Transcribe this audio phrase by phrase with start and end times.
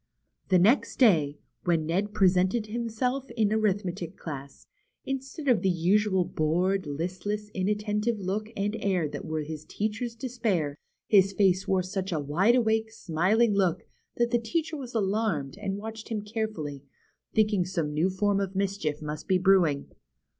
[0.49, 4.65] The next day, when Ned presented himself in the arithmetic class,
[5.05, 10.15] instead of the usual bored, listless, in attentive look and air that were his teacher's
[10.15, 10.75] despair,
[11.07, 13.85] his face wore such a wide awake, smiling look,
[14.15, 16.81] that the teacher was alarmed, and watched him carefully.
[16.81, 17.33] BEHIND THE WARDROBE.
[17.33, 19.91] 8i thinking some new form of mischief must be brewing.